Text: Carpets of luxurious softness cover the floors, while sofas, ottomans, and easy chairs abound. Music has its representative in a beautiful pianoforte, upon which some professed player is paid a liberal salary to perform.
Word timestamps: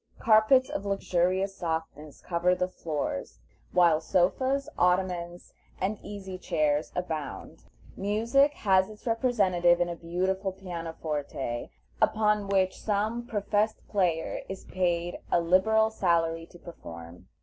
Carpets 0.19 0.67
of 0.67 0.83
luxurious 0.83 1.55
softness 1.55 2.21
cover 2.21 2.55
the 2.55 2.67
floors, 2.67 3.37
while 3.71 4.01
sofas, 4.01 4.67
ottomans, 4.75 5.53
and 5.79 5.99
easy 6.01 6.39
chairs 6.39 6.91
abound. 6.95 7.65
Music 7.95 8.51
has 8.55 8.89
its 8.89 9.05
representative 9.05 9.79
in 9.79 9.89
a 9.89 9.95
beautiful 9.95 10.53
pianoforte, 10.53 11.69
upon 12.01 12.47
which 12.47 12.81
some 12.81 13.27
professed 13.27 13.87
player 13.89 14.39
is 14.49 14.65
paid 14.65 15.19
a 15.31 15.39
liberal 15.39 15.91
salary 15.91 16.47
to 16.47 16.57
perform. 16.57 17.27